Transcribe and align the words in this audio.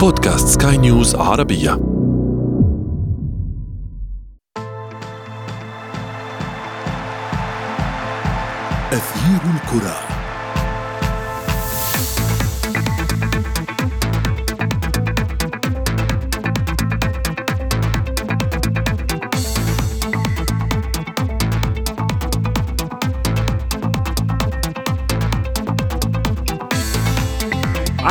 بودكاست 0.00 0.62
سكاي 0.62 0.76
نيوز 0.76 1.14
عربية. 1.14 1.72
أثير 8.92 9.40
الكرة. 9.54 10.17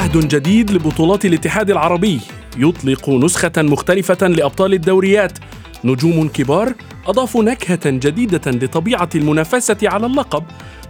عهد 0.07 0.27
جديد 0.27 0.71
لبطولات 0.71 1.25
الاتحاد 1.25 1.71
العربي. 1.71 2.19
يطلق 2.57 3.09
نسخة 3.09 3.51
مختلفة 3.57 4.27
لأبطال 4.27 4.73
الدوريات. 4.73 5.37
نجوم 5.83 6.27
كبار 6.27 6.73
أضافوا 7.07 7.43
نكهة 7.43 7.89
جديدة 7.89 8.51
لطبيعة 8.51 9.09
المنافسة 9.15 9.77
على 9.83 10.05
اللقب. 10.05 10.43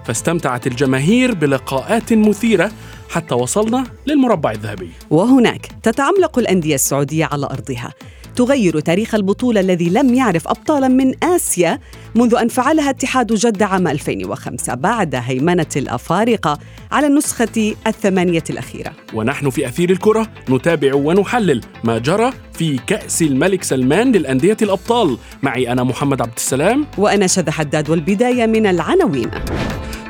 فاستمتعت 0.06 0.68
الجماهير 0.68 1.34
بلقاءات 1.34 2.14
مثيرة 2.14 2.72
حتى 3.10 3.36
وصلنا 3.36 3.84
للمربع 4.08 4.52
الذهبي. 4.52 4.90
وهناك 5.10 5.70
تتعملق 5.84 6.40
الأندية 6.40 6.76
السعودية 6.76 7.26
على 7.26 7.46
أرضها. 7.46 7.94
تغير 8.38 8.80
تاريخ 8.80 9.16
البطولة 9.16 9.60
الذي 9.60 9.90
لم 9.90 10.14
يعرف 10.14 10.48
أبطالا 10.48 10.88
من 10.88 11.24
آسيا 11.24 11.80
منذ 12.16 12.36
أن 12.36 12.48
فعلها 12.48 12.90
اتحاد 12.90 13.34
جدة 13.34 13.66
عام 13.66 13.88
2005 13.88 14.76
بعد 14.76 15.16
هيمنة 15.16 15.66
الأفارقة 15.76 16.60
على 16.92 17.08
النسخة 17.08 17.74
الثمانية 17.88 18.44
الأخيرة. 18.50 18.92
ونحن 19.14 19.50
في 19.50 19.68
أثير 19.68 19.90
الكرة 19.90 20.28
نتابع 20.50 20.96
ونحلل 20.96 21.62
ما 21.84 21.98
جرى 21.98 22.32
في 22.54 22.80
كأس 22.88 23.22
الملك 23.22 23.64
سلمان 23.64 24.12
للأندية 24.12 24.58
الأبطال. 24.62 25.18
معي 25.44 25.72
أنا 25.72 25.84
محمد 25.84 26.22
عبد 26.22 26.38
السلام. 26.38 26.86
وأنا 26.98 27.28
شذى 27.28 27.52
حداد 27.52 27.90
والبداية 27.90 28.46
من 28.46 28.68
العناوين. 28.68 29.32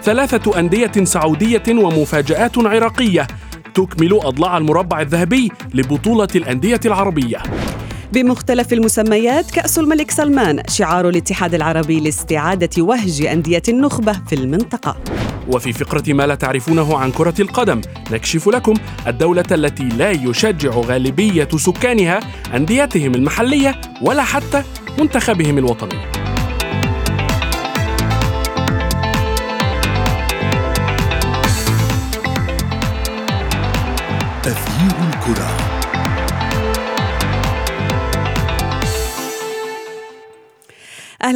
ثلاثة 0.04 0.60
أندية 0.60 1.04
سعودية 1.04 1.64
ومفاجآت 1.70 2.58
عراقية 2.58 3.28
تكمل 3.74 4.14
أضلاع 4.14 4.58
المربع 4.58 5.02
الذهبي 5.02 5.52
لبطولة 5.74 6.28
الأندية 6.36 6.80
العربية. 6.86 7.38
بمختلف 8.14 8.74
المسميات 8.74 9.52
كأس 9.52 9.80
الملك 9.80 10.12
سلمان 10.12 10.64
شعار 10.70 11.10
الاتحاد 11.10 11.54
العربي 11.54 12.00
لاستعادة 12.00 12.84
وهج 12.84 13.26
أندية 13.26 13.62
النخبة 13.70 14.14
في 14.28 14.36
المنطقة. 14.36 14.98
وفي 15.48 15.74
فقرة 15.74 16.14
ما 16.14 16.28
لا 16.28 16.36
تعرفونه 16.36 16.98
عن 16.98 17.12
كرة 17.12 17.34
القدم 17.40 17.82
نكشف 18.12 18.48
لكم 18.48 18.74
الدولة 19.08 19.46
التي 19.52 19.84
لا 19.84 20.12
يشجع 20.12 20.70
غالبية 20.70 21.50
سكانها 21.56 22.20
أنديتهم 22.56 23.16
المحلية 23.16 23.82
ولا 24.02 24.24
حتى 24.24 24.64
منتخبهم 25.00 25.58
الوطني. 25.58 26.17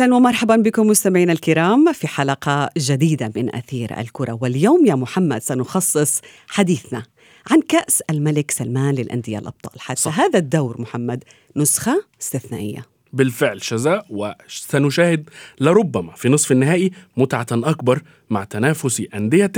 أهلا 0.02 0.16
ومرحبا 0.16 0.56
بكم 0.56 0.88
مستمعينا 0.88 1.34
الكرام 1.34 1.94
في 1.94 2.08
حلقة 2.08 2.70
جديدة 2.78 3.32
من 3.36 3.56
أثير 3.56 4.00
الكرة. 4.00 4.38
واليوم 4.42 4.86
يا 4.86 4.96
محمد 4.96 5.42
سنخصص 5.42 6.22
حديثنا 6.48 7.04
عن 7.52 7.62
كأس 7.62 8.02
الملك 8.10 8.52
سلمان 8.52 8.96
للأندية 8.96 9.40
الأبطال. 9.40 9.82
حتى 9.82 10.02
صح. 10.02 10.20
هذا 10.20 10.40
الدور 10.40 10.82
محمد 10.82 11.24
نسخة 11.56 12.06
استثنائية. 12.22 12.86
بالفعل 13.14 13.64
شذا 13.64 14.04
وسنشاهد 14.10 15.30
لربما 15.60 16.12
في 16.16 16.30
نصف 16.30 16.52
النهائي 16.52 16.92
متعة 17.18 17.48
أكبر 17.52 18.02
مع 18.30 18.44
تنافس 18.44 19.04
أندية 19.16 19.52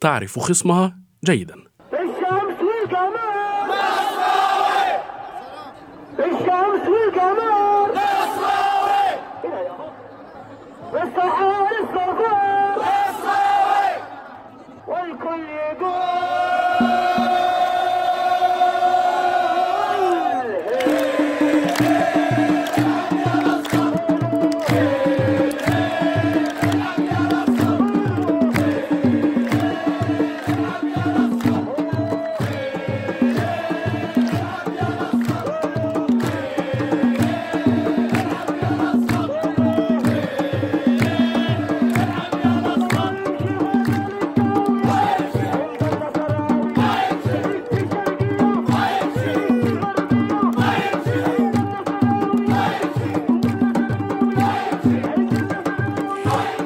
تعرف 0.00 0.38
خصمها 0.38 0.98
جيدا. 1.24 1.54
الشمس 1.92 2.58
والقمر 2.60 3.32
الشمس 6.18 6.88
والقمر 6.88 7.61
السحار 10.93 11.50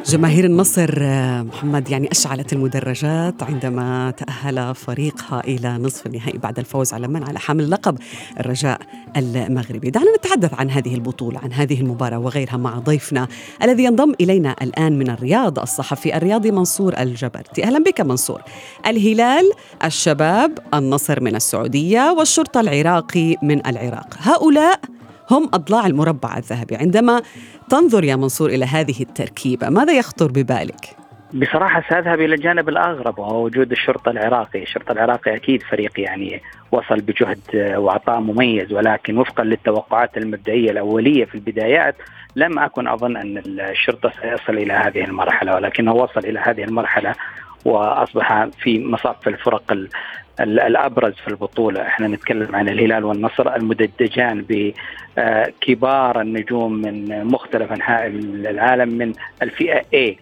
جماهير 0.08 0.44
النصر 0.44 1.02
محمد 1.42 1.90
يعني 1.90 2.08
أشعلت 2.12 2.52
المدرجات 2.52 3.42
عندما 3.42 4.10
تأهل 4.10 4.74
فريقها 4.74 5.40
إلى 5.40 5.78
نصف 5.78 6.06
النهائي 6.06 6.38
بعد 6.38 6.58
الفوز 6.58 6.94
على 6.94 7.08
من؟ 7.08 7.22
على 7.22 7.38
حامل 7.38 7.70
لقب 7.70 7.98
الرجاء 8.40 8.80
المغربي. 9.16 9.90
دعنا 9.90 10.16
نتحدث 10.16 10.54
عن 10.54 10.70
هذه 10.70 10.94
البطولة 10.94 11.38
عن 11.38 11.52
هذه 11.52 11.80
المباراة 11.80 12.18
وغيرها 12.18 12.56
مع 12.56 12.78
ضيفنا 12.78 13.28
الذي 13.62 13.84
ينضم 13.84 14.14
إلينا 14.20 14.56
الآن 14.62 14.98
من 14.98 15.10
الرياض 15.10 15.58
الصحفي 15.58 16.16
الرياضي 16.16 16.50
منصور 16.50 16.94
الجبرتي. 16.98 17.64
أهلا 17.64 17.78
بك 17.78 18.00
منصور. 18.00 18.42
الهلال 18.86 19.52
الشباب 19.84 20.58
النصر 20.74 21.20
من 21.20 21.36
السعودية 21.36 22.14
والشرطة 22.18 22.60
العراقي 22.60 23.36
من 23.42 23.66
العراق. 23.66 24.16
هؤلاء 24.18 24.80
هم 25.30 25.50
أضلاع 25.54 25.86
المربع 25.86 26.36
الذهبي 26.36 26.76
عندما 26.76 27.22
تنظر 27.68 28.04
يا 28.04 28.16
منصور 28.16 28.48
إلى 28.48 28.64
هذه 28.64 29.00
التركيبة 29.00 29.68
ماذا 29.68 29.92
يخطر 29.92 30.26
ببالك؟ 30.26 30.96
بصراحة 31.34 31.84
سأذهب 31.88 32.20
إلى 32.20 32.34
الجانب 32.34 32.68
الأغرب 32.68 33.18
وهو 33.18 33.44
وجود 33.44 33.70
الشرطة 33.70 34.10
العراقي 34.10 34.62
الشرطة 34.62 34.92
العراقي 34.92 35.36
أكيد 35.36 35.62
فريق 35.62 36.00
يعني 36.00 36.42
وصل 36.72 37.00
بجهد 37.00 37.38
وعطاء 37.76 38.20
مميز 38.20 38.72
ولكن 38.72 39.18
وفقا 39.18 39.44
للتوقعات 39.44 40.16
المبدئية 40.16 40.70
الأولية 40.70 41.24
في 41.24 41.34
البدايات 41.34 41.96
لم 42.36 42.58
أكن 42.58 42.88
أظن 42.88 43.16
أن 43.16 43.38
الشرطة 43.60 44.12
سيصل 44.22 44.58
إلى 44.58 44.72
هذه 44.72 45.04
المرحلة 45.04 45.54
ولكنه 45.54 45.92
وصل 45.92 46.20
إلى 46.20 46.40
هذه 46.40 46.64
المرحلة 46.64 47.14
وأصبح 47.66 48.44
في 48.44 48.78
مصاف 48.78 49.28
الفرق 49.28 49.78
الأبرز 50.40 51.14
في 51.14 51.28
البطولة 51.28 51.82
إحنا 51.82 52.08
نتكلم 52.08 52.56
عن 52.56 52.68
الهلال 52.68 53.04
والنصر 53.04 53.54
المدججان 53.54 54.44
بكبار 54.48 56.20
النجوم 56.20 56.72
من 56.72 57.24
مختلف 57.24 57.72
أنحاء 57.72 58.06
العالم 58.06 58.88
من 58.88 59.12
الفئة 59.42 59.80
A 59.80 60.16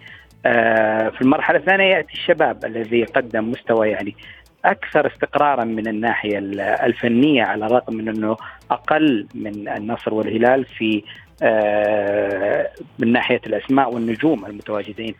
آه، 0.47 1.09
في 1.09 1.22
المرحلة 1.22 1.59
الثانية 1.59 1.84
يأتي 1.94 2.12
الشباب 2.12 2.65
الذي 2.65 3.05
قدم 3.05 3.50
مستوى 3.50 3.88
يعني 3.88 4.16
أكثر 4.65 5.06
استقرارا 5.06 5.65
من 5.65 5.87
الناحية 5.88 6.38
الفنية 6.87 7.43
على 7.43 7.67
الرغم 7.67 7.94
من 7.94 8.08
أنه 8.08 8.37
أقل 8.70 9.26
من 9.35 9.69
النصر 9.69 10.14
والهلال 10.14 10.64
في 10.64 11.02
آه، 11.43 12.70
من 12.99 13.12
ناحية 13.12 13.41
الأسماء 13.46 13.94
والنجوم 13.94 14.46
المتواجدين 14.46 15.14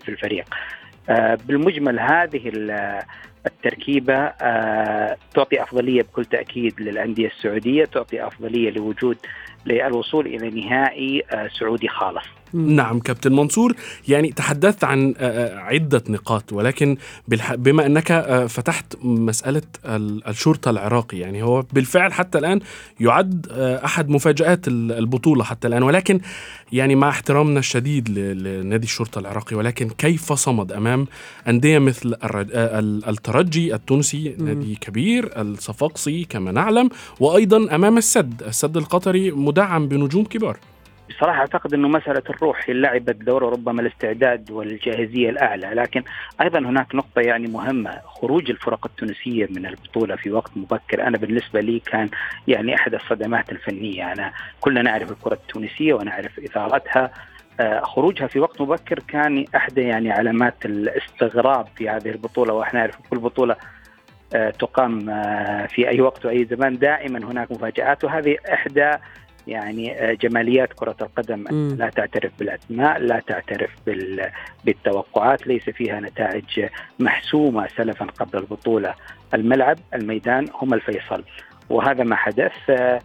في 0.00 0.08
الفريق. 0.08 0.44
آه، 1.08 1.38
بالمجمل 1.46 2.00
هذه 2.00 2.52
التركيبة 3.46 4.14
آه، 4.14 5.16
تعطي 5.34 5.62
أفضلية 5.62 6.02
بكل 6.02 6.24
تأكيد 6.24 6.80
للأندية 6.80 7.26
السعودية، 7.26 7.84
تعطي 7.84 8.26
أفضلية 8.26 8.70
لوجود 8.70 9.16
للوصول 9.68 10.26
إلى 10.26 10.60
نهائي 10.60 11.22
آه، 11.30 11.48
سعودي 11.60 11.88
خالص. 11.88 12.24
نعم 12.52 12.98
كابتن 12.98 13.32
منصور. 13.32 13.74
يعني 14.08 14.32
تحدثت 14.32 14.84
عن 14.84 15.14
آه، 15.18 15.58
عدة 15.58 16.02
نقاط 16.08 16.52
ولكن 16.52 16.96
بما 17.56 17.86
أنك 17.86 18.12
فتحت 18.48 18.96
مسألة 19.02 19.62
الشرطة 20.28 20.70
العراقي 20.70 21.18
يعني 21.18 21.42
هو 21.42 21.62
بالفعل 21.72 22.12
حتى 22.12 22.38
الآن 22.38 22.60
يعد 23.00 23.46
أحد 23.84 24.08
مفاجآت 24.08 24.68
البطولة 24.68 25.44
حتى 25.44 25.68
الآن. 25.68 25.82
ولكن 25.82 26.20
يعني 26.72 26.94
مع 26.94 27.08
احترامنا 27.08 27.58
الشديد 27.58 28.08
لنادي 28.18 28.84
الشرطة 28.84 29.18
العراقي 29.18 29.56
ولكن 29.56 29.88
كيف 29.88 30.32
صمد 30.32 30.72
أمام 30.72 31.06
أندية 31.48 31.78
مثل 31.78 32.16
الترجي 33.08 33.74
التونسي 33.74 34.36
نادي 34.38 34.74
كبير 34.74 35.40
الصفاقسي 35.40 36.24
كما 36.24 36.52
نعلم 36.52 36.90
وأيضا 37.20 37.74
أمام 37.74 37.98
السد 37.98 38.42
السد 38.46 38.76
القطري 38.76 39.30
مدعم 39.58 39.88
بنجوم 39.88 40.24
كبار. 40.24 40.56
بصراحة 41.10 41.40
أعتقد 41.40 41.74
أنه 41.74 41.88
مسألة 41.88 42.22
الروح 42.30 42.60
هي 42.66 42.74
لعبت 42.74 43.16
دور 43.16 43.42
ربما 43.42 43.82
الاستعداد 43.82 44.50
والجاهزية 44.50 45.30
الأعلى 45.30 45.66
لكن 45.66 46.02
أيضا 46.40 46.58
هناك 46.58 46.94
نقطة 46.94 47.20
يعني 47.20 47.46
مهمة 47.46 48.00
خروج 48.04 48.50
الفرق 48.50 48.86
التونسية 48.86 49.48
من 49.50 49.66
البطولة 49.66 50.16
في 50.16 50.30
وقت 50.30 50.50
مبكر 50.56 51.06
أنا 51.06 51.18
بالنسبة 51.18 51.60
لي 51.60 51.78
كان 51.80 52.08
يعني 52.48 52.74
أحد 52.74 52.94
الصدمات 52.94 53.52
الفنية. 53.52 54.12
أنا 54.12 54.32
كلنا 54.60 54.82
نعرف 54.82 55.10
الكرة 55.10 55.34
التونسية 55.34 55.94
ونعرف 55.94 56.38
إثارتها. 56.38 57.10
آه، 57.60 57.80
خروجها 57.80 58.26
في 58.26 58.40
وقت 58.40 58.60
مبكر 58.60 58.98
كان 58.98 59.44
احدى 59.56 59.80
يعني 59.80 60.10
علامات 60.10 60.64
الاستغراب 60.64 61.66
في 61.76 61.88
هذه 61.88 62.08
البطولة 62.08 62.54
وإحنا 62.54 62.80
نعرف 62.80 62.96
كل 63.10 63.18
بطولة 63.18 63.56
آه، 64.34 64.50
تقام 64.50 65.10
آه، 65.10 65.66
في 65.66 65.88
أي 65.88 66.00
وقت 66.00 66.26
وأي 66.26 66.44
زمان. 66.44 66.78
دائما 66.78 67.18
هناك 67.18 67.52
مفاجآت 67.52 68.04
وهذه 68.04 68.36
إحدى 68.52 68.90
يعني 69.48 70.16
جماليات 70.20 70.72
كرة 70.72 70.96
القدم 71.00 71.44
مم. 71.50 71.76
لا 71.78 71.88
تعترف 71.90 72.32
بالأسماء 72.38 72.98
لا 72.98 73.20
تعترف 73.26 73.70
بال- 73.86 74.30
بالتوقعات 74.64 75.46
ليس 75.46 75.62
فيها 75.70 76.00
نتائج 76.00 76.66
محسومة 76.98 77.68
سلفا 77.76 78.04
قبل 78.04 78.38
البطولة. 78.38 78.94
الملعب 79.34 79.78
الميدان 79.94 80.48
هم 80.54 80.74
الفيصل. 80.74 81.24
وهذا 81.70 82.04
ما 82.04 82.16
حدث 82.16 82.52
آه، 82.70 83.00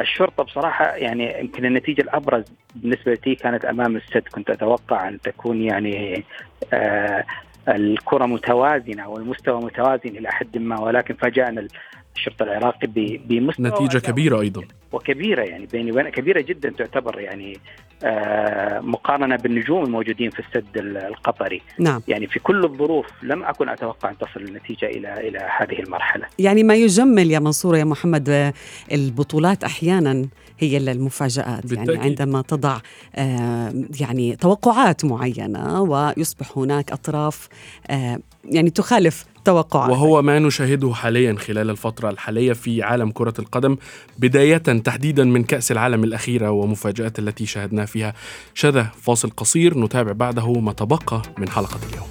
الشرطة 0.00 0.44
بصراحة 0.44 0.84
يعني 0.96 1.40
يمكن 1.40 1.64
النتيجة 1.64 2.02
الأبرز 2.02 2.44
بالنسبة 2.74 3.18
لي 3.26 3.34
كانت 3.34 3.64
أمام 3.64 3.96
السد. 3.96 4.22
كنت 4.34 4.50
أتوقع 4.50 5.08
أن 5.08 5.20
تكون 5.20 5.62
يعني 5.62 6.24
آه 6.72 7.24
الكرة 7.68 8.26
متوازنة 8.26 9.08
والمستوى 9.08 9.60
متوازن 9.60 10.08
إلى 10.16 10.32
حد 10.32 10.58
ما 10.58 10.80
ولكن 10.80 11.14
فاجأنا 11.14 11.68
الشرطة 12.16 12.42
العراقي 12.42 12.86
بمستوى 13.26 13.66
نتيجة 13.66 13.82
وأداء 13.96 14.00
كبيرة 14.10 14.40
أيضا. 14.40 14.62
وكبيرة 14.92 15.42
يعني 15.42 15.66
بيني 15.66 15.92
وبين 15.92 16.08
كبيرة 16.08 16.40
جدا 16.40 16.70
تعتبر 16.70 17.20
يعني 17.20 17.58
آه 18.04 18.80
مقارنة 18.80 19.36
بالنجوم 19.36 19.84
الموجودين 19.84 20.30
في 20.30 20.38
السد 20.40 20.76
ال- 20.76 20.96
القطري. 20.96 21.62
نعم. 21.78 22.02
يعني 22.08 22.26
في 22.26 22.38
كل 22.38 22.64
الظروف 22.64 23.06
لم 23.22 23.42
أكن 23.44 23.68
أتوقع 23.68 24.10
أن 24.10 24.18
تصل 24.18 24.40
النتيجة 24.40 24.86
إلى 24.86 25.28
إلى 25.28 25.38
هذه 25.58 25.78
المرحلة. 25.82 26.26
يعني 26.38 26.62
ما 26.62 26.74
يجمل 26.74 27.30
يا 27.30 27.38
منصور 27.38 27.76
يا 27.76 27.84
محمد 27.84 28.28
آه، 28.28 28.52
البطولات 28.92 29.64
أحيانا 29.64 30.26
هي 30.58 30.76
المفاجآت. 30.76 31.46
يعني 31.46 31.60
بالتأكيد. 31.64 32.00
عندما 32.02 32.42
تضع 32.42 32.78
آه، 33.16 33.72
يعني 34.00 34.36
توقعات 34.36 35.04
معينة 35.04 35.82
ويصبح 35.82 36.58
هناك 36.58 36.92
أطراف 36.92 37.48
آه، 37.90 38.18
يعني 38.44 38.70
تخالف 38.70 39.24
توقعات 39.44 39.90
وهو 39.90 40.22
ما 40.22 40.38
نشاهده 40.38 40.94
حاليا 40.94 41.36
خلال 41.38 41.70
الفترة 41.70 42.10
الحالية 42.10 42.52
في 42.52 42.82
عالم 42.82 43.10
كرة 43.10 43.34
القدم 43.38 43.76
بداية 44.18 44.56
تحديدا 44.56 45.24
من 45.24 45.44
كأس 45.44 45.72
العالم 45.72 46.04
الأخيرة 46.04 46.50
ومفاجآت 46.50 47.18
التي 47.18 47.46
شاهدنا 47.46 47.84
فيها. 47.84 48.14
شذا 48.54 48.86
فاصل 49.02 49.30
قصير 49.30 49.78
نتابع 49.78 50.12
بعده 50.12 50.52
ما 50.52 50.72
تبقى 50.72 51.22
من 51.38 51.48
حلقة 51.48 51.78
اليوم. 51.88 52.08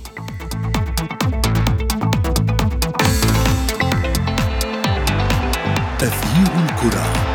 أثير 6.02 6.48
الكرة. 6.66 7.33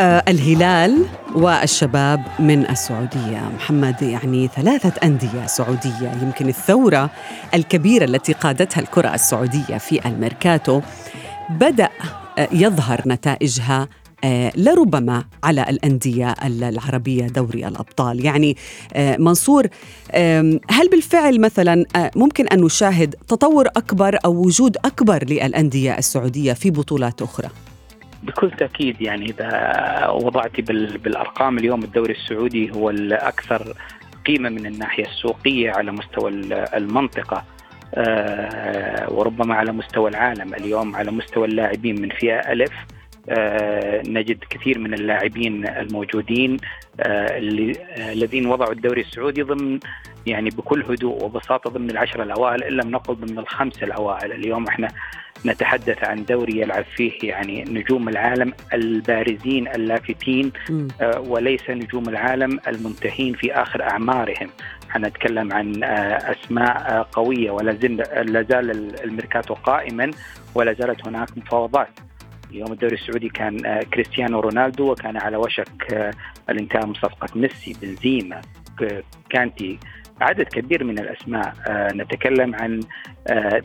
الهلال 0.00 1.06
والشباب 1.34 2.24
من 2.38 2.70
السعودية. 2.70 3.50
محمد 3.56 4.02
يعني 4.02 4.48
ثلاثة 4.56 4.92
أندية 5.04 5.46
سعودية 5.46 6.12
يمكن 6.22 6.48
الثورة 6.48 7.10
الكبيرة 7.54 8.04
التي 8.04 8.32
قادتها 8.32 8.80
الكرة 8.80 9.14
السعودية 9.14 9.78
في 9.78 10.06
الميركاتو 10.06 10.80
بدأ 11.50 11.88
آه، 12.38 12.48
يظهر 12.52 13.02
نتائجها 13.06 13.88
آه، 14.24 14.52
لربما 14.56 15.24
على 15.44 15.62
الأندية 15.62 16.34
العربية 16.44 17.26
دوري 17.26 17.68
الأبطال. 17.68 18.24
يعني 18.24 18.56
آه، 18.92 19.16
منصور 19.16 19.66
هل 20.70 20.88
بالفعل 20.90 21.40
مثلا 21.40 21.84
آه، 21.96 22.10
ممكن 22.16 22.46
أن 22.46 22.60
نشاهد 22.60 23.14
تطور 23.28 23.66
أكبر 23.66 24.18
أو 24.24 24.32
وجود 24.32 24.76
أكبر 24.84 25.24
للأندية 25.24 25.98
السعودية 25.98 26.52
في 26.52 26.70
بطولات 26.70 27.22
أخرى؟ 27.22 27.48
بكل 28.22 28.50
تأكيد 28.50 29.02
يعني 29.02 29.24
إذا 29.24 30.08
وضعت 30.08 30.60
بال- 30.60 30.98
بالأرقام 30.98 31.58
اليوم 31.58 31.82
الدوري 31.84 32.12
السعودي 32.12 32.70
هو 32.74 32.90
الأكثر 32.90 33.74
قيمة 34.26 34.48
من 34.48 34.66
الناحية 34.66 35.04
السوقية 35.04 35.70
على 35.70 35.92
مستوى 35.92 36.30
ال- 36.30 36.52
المنطقة. 36.52 37.44
آه، 37.94 39.12
وربما 39.12 39.54
على 39.54 39.72
مستوى 39.72 40.10
العالم. 40.10 40.54
اليوم 40.54 40.96
على 40.96 41.10
مستوى 41.10 41.46
اللاعبين 41.46 42.02
من 42.02 42.08
فئة 42.08 42.52
ألف 42.52 42.72
آه، 42.72 42.99
نجد 44.08 44.44
كثير 44.50 44.78
من 44.78 44.94
اللاعبين 44.94 45.68
الموجودين 45.68 46.56
آه، 47.00 47.38
اللي- 47.38 47.72
آه، 47.80 48.12
الذين 48.12 48.46
وضعوا 48.46 48.72
الدوري 48.72 49.00
السعودي 49.00 49.42
ضمن 49.42 49.80
يعني 50.26 50.50
بكل 50.50 50.82
هدوء 50.88 51.24
وبساطة 51.24 51.70
ضمن 51.70 51.90
العشرة 51.90 52.22
الأوائل 52.22 52.62
إن 52.64 52.72
لم 52.72 52.90
نقل 52.90 53.14
ضمن 53.14 53.38
الخمسة 53.38 53.84
الأوائل. 53.86 54.32
اليوم 54.32 54.66
إحنا 54.66 54.88
نتحدث 55.46 56.04
عن 56.04 56.24
دوري 56.24 56.58
يلعب 56.60 56.84
فيه 56.96 57.12
يعني 57.22 57.64
نجوم 57.64 58.08
العالم 58.08 58.52
البارزين 58.74 59.68
اللافتين. 59.68 60.52
آه، 61.00 61.20
وليس 61.20 61.70
نجوم 61.70 62.08
العالم 62.08 62.58
المنتهين 62.68 63.34
في 63.34 63.52
آخر 63.52 63.82
أعمارهم. 63.82 64.50
حنتكلم 64.90 65.52
عن 65.52 65.84
آه، 65.84 66.32
أسماء 66.32 66.76
آه، 66.76 67.06
قوية 67.12 67.50
ولا 67.50 67.72
زال 68.42 69.00
الميركاتو 69.04 69.54
قائما 69.54 70.10
ولا 70.54 70.72
زالت 70.72 71.06
هناك 71.06 71.28
مفاوضات. 71.38 71.88
اليوم 72.50 72.72
الدوري 72.72 72.94
السعودي 72.94 73.28
كان 73.28 73.66
آه، 73.66 73.80
كريستيانو 73.80 74.40
رونالدو 74.40 74.90
وكان 74.90 75.16
على 75.16 75.36
وشك 75.36 75.92
آه، 75.92 76.10
الإنتهاء 76.50 76.86
من 76.86 76.94
صفقة 76.94 77.28
ميسي 77.34 77.76
بنزيما 77.82 78.40
كانتي 79.30 79.78
عدد 80.20 80.42
كبير 80.42 80.84
من 80.84 80.98
الأسماء 80.98 81.54
آه، 81.68 81.92
نتكلم 81.92 82.54
عن 82.54 82.80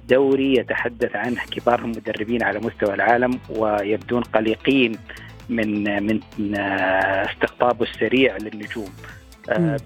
دوري 0.10 0.54
يتحدث 0.58 1.16
عنه 1.16 1.42
كبار 1.52 1.80
المدربين 1.80 2.44
على 2.44 2.60
مستوى 2.60 2.94
العالم 2.94 3.40
ويبدون 3.50 4.22
قلقين 4.22 4.98
من 5.50 6.04
من 6.04 6.20
استقطابه 7.30 7.86
السريع 7.86 8.38
للنجوم. 8.38 8.90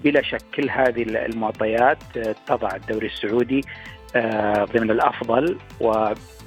بلا 0.04 0.22
شك 0.22 0.42
كل 0.54 0.70
هذه 0.70 1.02
المعطيات 1.02 1.98
تضع 2.46 2.76
الدوري 2.76 3.06
السعودي 3.06 3.60
ضمن 4.74 4.90
الأفضل 4.90 5.56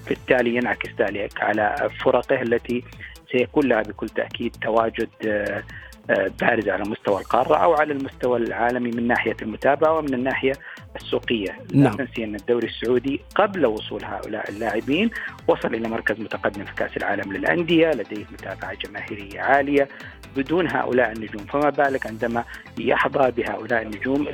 وبالتالي 0.06 0.56
ينعكس 0.56 0.90
ذلك 1.00 1.44
على 1.44 1.90
فرقه 2.04 2.42
التي 2.42 2.84
سيكون 3.32 3.68
لها 3.68 3.82
بكل 3.82 4.10
تأكيد 4.10 4.56
تواجد 4.62 5.10
آه، 5.28 5.64
آه، 6.10 6.32
بارز 6.42 6.70
على 6.70 6.84
مستوى 6.84 7.22
القارة 7.22 7.56
أو 7.56 7.74
على 7.74 7.94
المستوى 7.94 8.38
العالمي 8.38 8.92
من 8.92 9.08
ناحية 9.08 9.36
المتابعة 9.42 9.98
ومن 9.98 10.14
الناحية 10.14 10.54
السوقية، 10.96 11.58
لا 11.72 11.84
نعم. 11.84 11.94
تنسي 11.94 12.24
أن 12.24 12.36
الدوري 12.36 12.68
السعودي 12.68 13.22
قبل 13.36 13.66
وصول 13.66 14.06
هؤلاء 14.06 14.50
اللاعبين 14.50 15.10
وصل 15.48 15.76
إلى 15.76 15.90
مركز 15.90 16.20
متقدم 16.20 16.66
في 16.66 16.76
كأس 16.76 16.98
العالم 16.98 17.34
للأندية، 17.34 17.92
لديه 17.92 18.26
متابعة 18.34 18.74
جماهيرية 18.74 19.42
عالية 19.42 19.88
بدون 20.36 20.68
هؤلاء 20.72 21.12
النجوم، 21.12 21.46
فما 21.46 21.70
بالك 21.70 22.08
عندما 22.08 22.44
يحظى 22.80 23.32
بهؤلاء 23.32 23.82
النجوم 23.82 24.28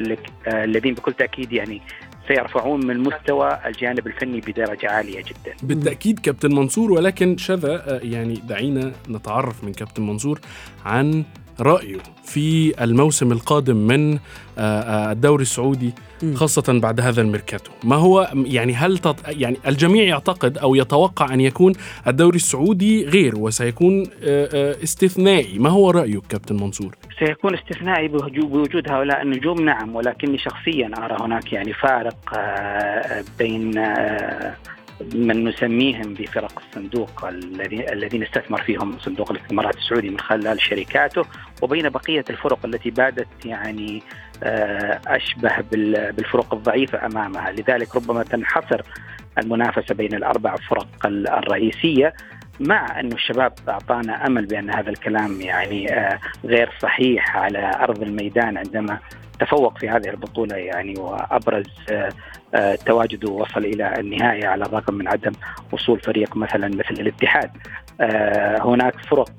آه، 0.47 0.63
الذين 0.63 0.93
بكل 0.93 1.13
تأكيد 1.13 1.53
يعني 1.53 1.81
سيرفعون 2.29 2.85
من 2.85 2.99
مستوى 2.99 3.59
الجانب 3.65 4.07
الفني 4.07 4.39
بدرجة 4.39 4.91
عالية 4.91 5.19
جدا. 5.21 5.55
بالتأكيد 5.63 6.19
كابتن 6.19 6.55
منصور 6.55 6.91
ولكن 6.91 7.37
شذا 7.37 7.83
آه، 7.87 7.99
يعني 8.03 8.33
دعينا 8.33 8.91
نتعرف 9.09 9.63
من 9.63 9.73
كابتن 9.73 10.03
منصور 10.07 10.39
عن 10.85 11.23
رأيه 11.61 11.97
في 12.23 12.73
الموسم 12.83 13.31
القادم 13.31 13.75
من 13.77 14.13
آه، 14.13 14.19
آه، 14.59 15.11
الدوري 15.11 15.41
السعودي. 15.41 15.93
خاصة 16.33 16.79
بعد 16.79 17.01
هذا 17.01 17.21
الميركاتو. 17.21 17.71
ما 17.83 17.95
هو 17.95 18.29
يعني 18.45 18.73
هل 18.73 18.97
تط... 18.97 19.15
يعني 19.27 19.57
الجميع 19.67 20.03
يعتقد 20.03 20.57
أو 20.57 20.75
يتوقع 20.75 21.33
أن 21.33 21.41
يكون 21.41 21.73
الدوري 22.07 22.35
السعودي 22.35 23.05
غير 23.05 23.33
وسيكون 23.37 24.03
آه، 24.23 24.75
استثنائي؟ 24.83 25.59
ما 25.59 25.69
هو 25.69 25.91
رأيك 25.91 26.21
كابتن 26.29 26.55
منصور؟ 26.55 26.95
سيكون 27.19 27.55
استثنائي 27.57 28.07
بوجو- 28.07 28.45
بوجود 28.45 28.91
هؤلاء 28.91 29.21
النجوم؟ 29.21 29.61
نعم 29.61 29.95
ولكني 29.95 30.37
شخصيا 30.37 30.91
أرى 30.97 31.17
هناك 31.21 31.53
يعني 31.53 31.73
فارق 31.73 32.15
بين 33.39 33.71
من 35.15 35.43
نسميهم 35.43 36.13
بفرق 36.13 36.61
الصندوق 36.67 37.25
الذي- 37.25 37.93
الذين 37.93 38.23
استثمر 38.23 38.61
فيهم 38.61 38.99
صندوق 38.99 39.31
الاستثمارات 39.31 39.75
السعودي 39.77 40.09
من 40.09 40.19
خلال 40.19 40.61
شركاته 40.61 41.21
وبين 41.61 41.89
بقية 41.89 42.25
الفرق 42.29 42.65
التي 42.65 42.89
بادت 42.91 43.27
يعني 43.45 44.03
آه، 44.43 44.99
أشبه 45.07 45.51
بال- 45.71 46.11
بالفرق 46.13 46.53
الضعيفة 46.53 47.05
أمامها، 47.05 47.51
لذلك 47.51 47.95
ربما 47.95 48.23
تنحصر 48.23 48.81
المنافسة 49.37 49.95
بين 49.95 50.13
الأربع 50.13 50.55
فرق 50.55 51.05
ال- 51.05 51.29
الرئيسية 51.29 52.13
مع 52.59 52.99
انه 52.99 53.15
الشباب 53.15 53.53
أعطانا 53.69 54.27
أمل 54.27 54.45
بأن 54.45 54.69
هذا 54.69 54.89
الكلام 54.89 55.41
يعني 55.41 55.93
آه، 55.93 56.19
غير 56.45 56.69
صحيح 56.81 57.37
على 57.37 57.71
أرض 57.79 58.01
الميدان 58.03 58.57
عندما 58.57 58.99
تفوق 59.39 59.77
في 59.77 59.89
هذه 59.89 60.09
البطولة 60.09 60.55
يعني 60.55 60.93
وأبرز 60.99 61.65
آه، 61.91 62.09
آه، 62.55 62.75
تواجده 62.75 63.31
وصل 63.31 63.65
إلى 63.65 63.93
النهائي 63.99 64.45
على 64.45 64.63
الرغم 64.65 64.93
من 64.93 65.07
عدم 65.07 65.31
وصول 65.71 65.99
فريق 65.99 66.37
مثلا 66.37 66.67
مثل 66.67 67.01
الاتحاد. 67.01 67.51
آه، 68.01 68.61
هناك 68.61 68.93
فرق 68.99 69.31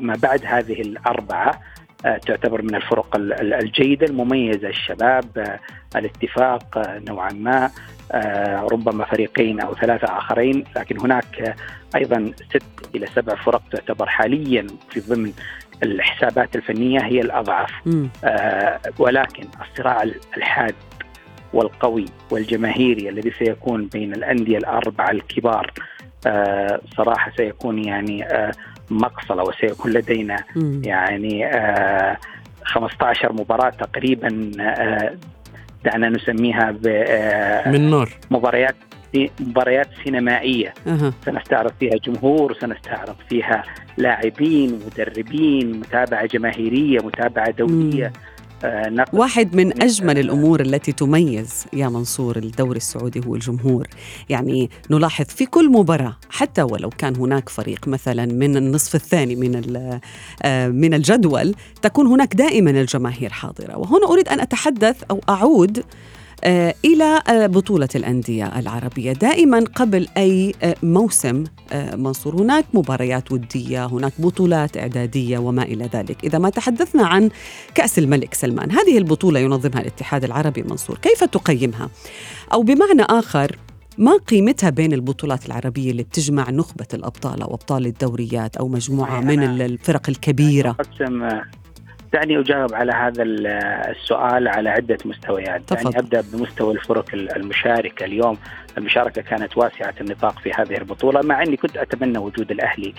ما 0.00 0.14
بعد 0.22 0.40
هذه 0.46 0.80
الأربعة 0.80 1.60
تعتبر 2.26 2.62
من 2.62 2.74
الفرق 2.74 3.16
ال- 3.16 3.32
ال- 3.32 3.54
الجيدة 3.54 4.06
المميزة 4.06 4.68
الشباب 4.68 5.58
الاتفاق 5.96 6.82
نوعا 7.08 7.32
ما 7.32 7.70
ربما 8.72 9.04
فريقين 9.04 9.60
أو 9.60 9.74
ثلاثة 9.74 10.18
آخرين 10.18 10.64
لكن 10.76 11.00
هناك 11.00 11.56
أيضا 11.96 12.32
ست 12.50 12.62
إلى 12.94 13.06
سبع 13.06 13.34
فرق 13.34 13.62
تعتبر 13.72 14.06
حاليا 14.06 14.66
في 14.90 15.00
ضمن 15.00 15.32
الحسابات 15.82 16.56
الفنية 16.56 17.00
هي 17.00 17.20
الأضعف 17.20 17.70
مم. 17.86 18.08
آه، 18.24 18.80
ولكن 18.98 19.44
الصراع 19.62 20.02
الحاد 20.36 20.74
والقوي 21.52 22.04
والجماهيري 22.30 23.08
الذي 23.08 23.30
سيكون 23.38 23.86
بين 23.86 24.14
الأندية 24.14 24.58
الأربعة 24.58 25.10
الكبار 25.10 25.72
آه، 26.26 26.80
صراحة 26.96 27.32
سيكون 27.36 27.84
يعني 27.84 28.24
آه، 28.24 28.52
مقصلة 28.90 29.42
وسيكون 29.42 29.92
لدينا 29.92 30.36
مم. 30.56 30.82
يعني 30.84 31.46
آه، 31.46 32.16
15 32.64 33.32
مباراة 33.32 33.70
تقريبا 33.70 34.50
آه، 34.60 35.14
دعنا 35.84 36.08
نسميها 36.08 36.70
من 37.66 37.90
نار 37.90 38.08
بمباريات 38.30 38.74
مباريات 39.40 39.88
سينمائية. 40.04 40.74
أها. 40.86 41.12
سنستعرض 41.26 41.72
فيها 41.80 41.96
جمهور 42.06 42.56
سنستعرض 42.60 43.16
فيها 43.28 43.62
لاعبين 43.96 44.80
مدربين 44.86 45.80
متابعة 45.80 46.26
جماهيرية 46.26 46.98
متابعة 46.98 47.50
دولية. 47.50 48.12
آه، 48.64 48.88
نقل 48.88 49.18
واحد 49.18 49.56
من 49.56 49.82
أجمل 49.82 50.18
الأمور 50.18 50.60
التي 50.60 50.92
تميز 50.92 51.66
يا 51.72 51.88
منصور 51.88 52.36
الدوري 52.36 52.76
السعودي 52.76 53.20
هو 53.26 53.34
الجمهور. 53.34 53.86
يعني 54.28 54.70
نلاحظ 54.90 55.24
في 55.24 55.46
كل 55.46 55.72
مباراة 55.72 56.16
حتى 56.30 56.62
ولو 56.62 56.90
كان 56.90 57.16
هناك 57.16 57.48
فريق 57.48 57.88
مثلا 57.88 58.26
من 58.26 58.56
النصف 58.56 58.94
الثاني 58.94 59.36
من 59.36 60.00
آه، 60.42 60.68
من 60.68 60.94
الجدول 60.94 61.54
تكون 61.82 62.06
هناك 62.06 62.34
دائما 62.34 62.70
الجماهير 62.70 63.30
حاضرة. 63.30 63.78
وهنا 63.78 64.06
أريد 64.06 64.28
أن 64.28 64.40
أتحدث 64.40 65.02
أو 65.10 65.20
أعود 65.28 65.84
آه، 66.44 66.74
إلى 66.84 67.22
آه، 67.28 67.46
بطولة 67.46 67.88
الأندية 67.94 68.58
العربية. 68.58 69.12
دائما 69.12 69.64
قبل 69.74 70.08
أي 70.16 70.54
آه، 70.62 70.74
موسم 70.82 71.44
منصور. 71.94 72.34
هناك 72.42 72.64
مباريات 72.74 73.32
ودية 73.32 73.86
هناك 73.86 74.12
بطولات 74.18 74.76
إعدادية 74.76 75.38
وما 75.38 75.62
إلى 75.62 75.88
ذلك. 75.94 76.24
إذا 76.24 76.38
ما 76.38 76.50
تحدثنا 76.50 77.06
عن 77.06 77.30
كأس 77.74 77.98
الملك 77.98 78.34
سلمان 78.34 78.70
هذه 78.70 78.98
البطولة 78.98 79.40
ينظمها 79.40 79.80
الاتحاد 79.80 80.24
العربي 80.24 80.62
منصور. 80.62 80.98
كيف 80.98 81.24
تقيمها؟ 81.24 81.90
أو 82.52 82.62
بمعنى 82.62 83.02
آخر 83.02 83.58
ما 83.98 84.16
قيمتها 84.16 84.70
بين 84.70 84.92
البطولات 84.92 85.46
العربية 85.46 85.90
اللي 85.90 86.02
بتجمع 86.02 86.50
نخبة 86.50 86.86
الأبطال 86.94 87.42
أو 87.42 87.54
أبطال 87.54 87.86
الدوريات 87.86 88.56
أو 88.56 88.68
مجموعة 88.68 89.20
من 89.20 89.42
ال- 89.42 89.62
الفرق 89.62 90.02
الكبيرة؟ 90.08 90.70
أقسم 90.80 91.28
دعني 92.12 92.38
أجاوب 92.40 92.74
على 92.74 92.92
هذا 92.92 93.22
ال- 93.22 93.46
السؤال 93.96 94.48
على 94.48 94.70
عدة 94.70 94.98
مستويات. 95.04 95.62
تفضل. 95.66 95.82
دعني 95.90 95.98
أبدأ 95.98 96.22
بمستوى 96.32 96.74
الفرق 96.74 97.14
المشاركة. 97.14 98.04
اليوم 98.04 98.38
المشاركة 98.78 99.22
كانت 99.22 99.56
واسعة 99.56 99.94
النطاق 100.00 100.38
في 100.38 100.50
هذه 100.52 100.76
البطولة 100.76 101.20
مع 101.22 101.42
أني 101.42 101.56
كنت 101.56 101.76
أتمنى 101.76 102.18
وجود 102.18 102.50
الأهلي 102.50 102.94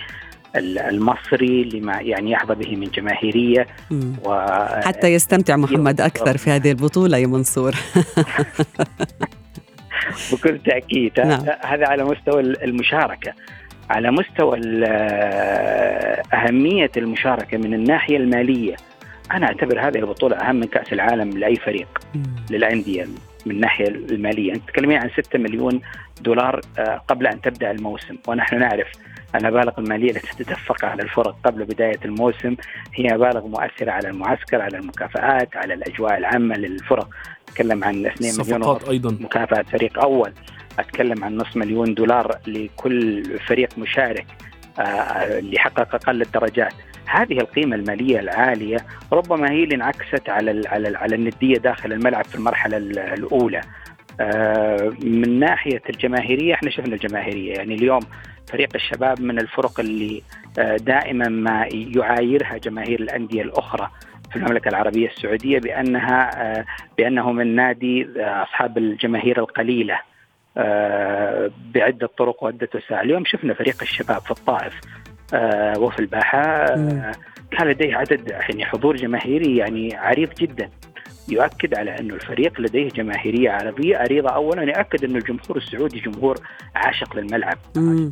ال- 0.56 0.78
المصري 0.78 1.64
لما 1.64 2.00
يعني 2.00 2.30
يحظى 2.30 2.54
به 2.54 2.76
من 2.76 2.86
جماهيرية. 2.90 3.66
مم. 3.90 4.12
و 4.24 4.46
حتى 4.84 5.08
يستمتع 5.08 5.56
محمد 5.56 6.00
أكثر 6.00 6.36
في 6.36 6.50
هذه 6.50 6.70
البطولة 6.70 7.18
يا 7.18 7.26
منصور. 7.26 7.74
بكل 10.32 10.58
تأكيد. 10.58 11.20
نعم. 11.20 11.40
هذا 11.64 11.86
على 11.88 12.04
مستوى 12.04 12.40
المشاركة. 12.40 13.32
على 13.90 14.10
مستوى 14.10 14.58
ال- 14.58 14.84
أهمية 16.34 16.90
المشاركة 16.96 17.58
من 17.58 17.74
الناحية 17.74 18.16
المالية 18.16 18.76
أنا 19.32 19.46
أعتبر 19.46 19.80
هذه 19.88 19.98
البطولة 19.98 20.36
أهم 20.36 20.56
من 20.56 20.66
كأس 20.66 20.92
العالم 20.92 21.30
لأي 21.30 21.56
فريق 21.56 22.00
مم. 22.14 22.22
للأندية 22.50 23.06
من 23.46 23.52
الناحية 23.52 23.88
المالية. 23.88 24.52
أنت 24.54 24.68
تتكلمين 24.68 24.98
عن 24.98 25.10
6 25.16 25.38
مليون 25.38 25.80
دولار 26.20 26.60
آه، 26.78 27.02
قبل 27.08 27.26
أن 27.26 27.40
تبدأ 27.40 27.70
الموسم. 27.70 28.16
ونحن 28.28 28.58
نعرف 28.58 28.86
المبالغ 29.34 29.72
المالية 29.78 30.10
التي 30.10 30.44
تدفق 30.44 30.84
على 30.84 31.02
الفرق 31.02 31.36
قبل 31.44 31.64
بداية 31.64 31.98
الموسم 32.04 32.56
هي 32.94 33.14
مبالغ 33.14 33.46
مؤثرة 33.46 33.90
على 33.90 34.08
المعسكر 34.08 34.60
على 34.60 34.78
المكافآت 34.78 35.56
على 35.56 35.74
الأجواء 35.74 36.18
العامة 36.18 36.56
للفرق. 36.56 37.08
نتكلم 37.50 37.84
عن 37.84 38.06
2 38.06 38.34
مليون 38.38 38.78
أيضا. 38.90 39.16
مكافأة 39.20 39.62
فريق 39.62 39.98
أول. 39.98 40.32
أتكلم 40.78 41.24
عن 41.24 41.36
نصف 41.36 41.56
مليون 41.56 41.94
دولار 41.94 42.38
لكل 42.46 43.24
فريق 43.38 43.78
مشارك 43.78 44.26
آه، 44.78 44.82
اللي 45.38 45.58
حقق 45.58 45.94
أقل 45.94 46.22
الدرجات. 46.22 46.72
هذه 47.06 47.38
القيمة 47.38 47.76
المالية 47.76 48.20
العالية 48.20 48.76
ربما 49.12 49.50
هي 49.50 49.64
اللي 49.64 49.74
انعكست 49.74 50.28
على 50.28 50.62
على 50.68 50.98
على 50.98 51.14
الندية 51.14 51.54
داخل 51.58 51.92
الملعب 51.92 52.24
في 52.24 52.34
المرحلة 52.34 52.76
ال- 52.76 52.98
الأولى. 52.98 53.60
آه، 54.20 54.92
من 55.02 55.38
ناحية 55.38 55.82
الجماهيرية 55.90 56.54
إحنا 56.54 56.70
شفنا 56.70 56.94
الجماهيرية. 56.94 57.52
يعني 57.54 57.74
اليوم 57.74 58.00
فريق 58.52 58.68
الشباب 58.74 59.20
من 59.20 59.38
الفرق 59.38 59.80
اللي 59.80 60.22
آه، 60.58 60.76
دائما 60.76 61.28
ما 61.28 61.66
يعايرها 61.72 62.56
جماهير 62.58 63.00
الأندية 63.00 63.42
الأخرى 63.42 63.90
في 64.30 64.36
المملكة 64.36 64.68
العربية 64.68 65.08
السعودية 65.08 65.58
بأنها 65.58 66.30
آه، 66.58 66.64
بأنه 66.98 67.32
من 67.32 67.56
نادي 67.56 68.06
أصحاب 68.18 68.78
الجماهير 68.78 69.38
القليلة 69.38 69.98
بعدة 71.74 72.06
طرق 72.18 72.42
وعدة 72.44 72.68
وسائل. 72.74 73.00
اليوم 73.00 73.24
شفنا 73.24 73.54
فريق 73.54 73.76
الشباب 73.82 74.20
في 74.20 74.30
الطائف 74.30 74.80
وفي 75.78 75.98
الباحة 75.98 76.40
آه، 76.42 77.12
كان 77.50 77.66
لديه 77.68 77.96
عدد 77.96 78.28
يعني 78.30 78.64
حضور 78.64 78.96
جماهيري 78.96 79.56
يعني 79.56 79.96
عريض 79.96 80.28
جدا. 80.40 80.68
يؤكد 81.28 81.78
على 81.78 81.98
انه 81.98 82.14
الفريق 82.14 82.60
لديه 82.60 82.88
جماهيرية 82.88 83.50
عربية 83.50 83.96
عريضة. 83.98 84.28
اولا 84.30 84.62
يؤكد 84.62 85.04
انه 85.04 85.18
الجمهور 85.18 85.56
السعودي 85.56 86.00
جمهور 86.00 86.36
عاشق 86.74 87.16
للملعب. 87.16 87.58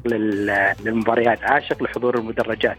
لل- 0.06 0.74
للمباريات 0.84 1.44
عاشق 1.44 1.82
لحضور 1.82 2.18
المدرجات. 2.18 2.78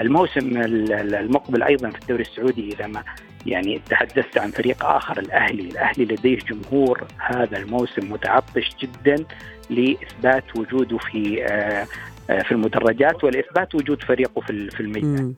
الموسم 0.00 0.56
ال- 0.56 0.92
ال- 0.92 1.14
المقبل 1.14 1.62
أيضا 1.62 1.90
في 1.90 1.98
الدوري 2.02 2.22
السعودي 2.22 2.68
إذا 2.72 2.86
ما 2.86 3.02
يعني 3.46 3.80
تحدثت 3.90 4.38
عن 4.38 4.50
فريق 4.50 4.84
آخر 4.86 5.18
الأهلي، 5.18 5.62
الأهلي 5.62 6.04
لديه 6.04 6.38
جمهور 6.38 7.04
هذا 7.18 7.58
الموسم 7.58 8.12
متعطش 8.12 8.70
جدا 8.82 9.24
لإثبات 9.70 10.44
وجوده 10.58 10.98
في 10.98 11.44
آه، 11.44 11.46
آه، 11.48 11.86
في 12.26 12.52
المدرجات 12.52 13.24
ولاثبات 13.24 13.74
وجود 13.74 14.02
فريقه 14.02 14.40
في 14.40 14.50
ال- 14.50 14.70
في 14.70 14.80
الميدان. 14.80 15.22
مم. 15.22 15.34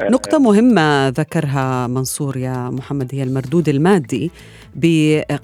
نقطة 0.00 0.38
مهمة 0.38 1.08
ذكرها 1.08 1.86
منصور 1.86 2.36
يا 2.36 2.70
محمد 2.70 3.14
هي 3.14 3.22
المردود 3.22 3.68
المادي 3.68 4.30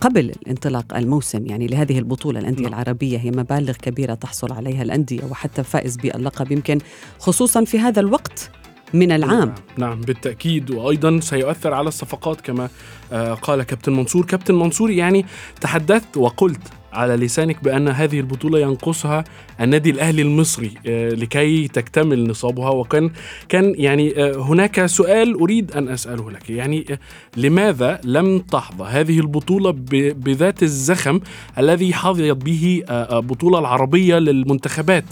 قبل 0.00 0.32
انطلاق 0.48 0.96
الموسم 0.96 1.46
يعني 1.46 1.66
لهذه 1.66 1.98
البطولة 1.98 2.40
الأندية 2.40 2.62
نعم. 2.62 2.72
العربية 2.72 3.18
هي 3.18 3.30
مبالغ 3.30 3.72
كبيرة 3.72 4.14
تحصل 4.14 4.52
عليها 4.52 4.82
الأندية 4.82 5.20
وحتى 5.30 5.62
فائز 5.62 5.96
باللقب 5.96 6.52
يمكن 6.52 6.78
خصوصا 7.18 7.64
في 7.64 7.78
هذا 7.78 8.00
الوقت 8.00 8.50
من 8.94 9.12
العام 9.12 9.54
نعم 9.78 10.00
بالتأكيد 10.00 10.70
وأيضا 10.70 11.20
سيؤثر 11.20 11.74
على 11.74 11.88
الصفقات 11.88 12.40
كما 12.40 12.68
آه، 13.12 13.34
قال 13.34 13.62
كابتن 13.62 13.92
منصور 13.92 14.26
كابتن 14.26 14.54
منصور 14.54 14.90
يعني 14.90 15.24
تحدثت 15.60 16.16
وقلت 16.16 16.60
على 16.92 17.16
لسانك 17.16 17.64
بأن 17.64 17.88
هذه 17.88 18.20
البطولة 18.20 18.58
ينقصها 18.58 19.24
النادي 19.60 19.90
الأهلي 19.90 20.22
المصري 20.22 20.70
آه، 20.86 21.10
لكي 21.10 21.68
تكتمل 21.68 22.28
نصابها. 22.28 22.70
وكان 22.70 23.10
كان 23.48 23.74
يعني 23.76 24.24
آه، 24.24 24.36
هناك 24.36 24.86
سؤال 24.86 25.34
أريد 25.40 25.72
أن 25.72 25.88
أسأله 25.88 26.30
لك. 26.30 26.50
يعني 26.50 26.84
آه، 26.90 26.98
لماذا 27.36 28.00
لم 28.04 28.38
تحظى 28.38 28.84
هذه 28.84 29.20
البطولة 29.20 29.70
بذات 30.12 30.62
الزخم 30.62 31.20
الذي 31.58 31.94
حظيت 31.94 32.36
به 32.36 32.82
آه، 32.88 33.16
آه، 33.16 33.20
بطولة 33.20 33.58
العربية 33.58 34.18
للمنتخبات؟ 34.18 35.04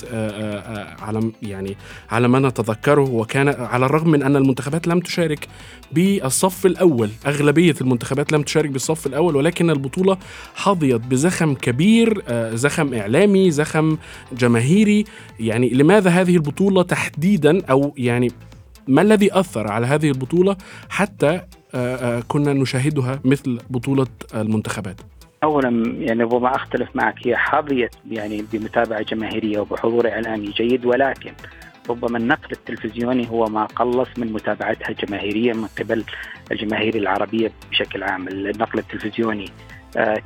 على 1.02 1.30
يعني 1.42 1.76
على 2.10 2.28
ما 2.28 2.38
نتذكره. 2.38 3.10
وكان 3.10 3.48
على 3.48 3.86
الرغم 3.86 4.10
من 4.10 4.22
أن 4.22 4.36
المنتخبات 4.36 4.86
لم 4.88 5.00
تشارك 5.00 5.48
بالصف 5.92 6.66
الأول 6.66 7.10
أغلبية 7.26 7.74
المنتخبات 7.80 8.32
لم 8.32 8.42
تشارك 8.42 8.70
بالصف 8.70 9.06
الأول 9.06 9.36
ولكن 9.36 9.70
البطولة 9.70 10.18
حظيت 10.54 11.00
بزخم 11.00 11.54
كبير 11.68 12.22
آه، 12.28 12.54
زخم 12.54 12.94
إعلامي 12.94 13.50
زخم 13.50 13.98
جماهيري. 14.32 15.04
يعني 15.40 15.68
لماذا 15.70 16.10
هذه 16.10 16.36
البطولة 16.36 16.82
تحديدا 16.82 17.66
أو 17.70 17.94
يعني 17.96 18.30
ما 18.88 19.02
الذي 19.02 19.38
أثر 19.40 19.68
على 19.72 19.86
هذه 19.86 20.08
البطولة 20.08 20.56
حتى 20.88 21.40
آه، 21.74 21.96
آه، 21.96 22.22
كنا 22.28 22.52
نشاهدها 22.52 23.20
مثل 23.24 23.58
بطولة 23.70 24.06
المنتخبات؟ 24.34 25.00
اولا 25.44 25.68
يعني 25.98 26.22
ربما 26.22 26.56
أختلف 26.56 26.88
معك 26.94 27.26
هي 27.26 27.36
حظيت 27.36 27.94
يعني 28.10 28.44
بمتابعة 28.52 29.02
جماهيرية 29.02 29.58
وبحضور 29.58 30.08
إعلامي 30.08 30.50
جيد 30.50 30.84
ولكن 30.84 31.32
ربما 31.90 32.18
النقل 32.18 32.52
التلفزيوني 32.52 33.30
هو 33.30 33.44
ما 33.46 33.64
قلص 33.64 34.08
من 34.18 34.32
متابعتها 34.32 34.92
جماهيريا 34.92 35.54
من 35.54 35.66
قبل 35.78 36.04
الجماهير 36.52 36.96
العربية 36.96 37.52
بشكل 37.70 38.02
عام، 38.02 38.28
النقل 38.28 38.78
التلفزيوني 38.78 39.50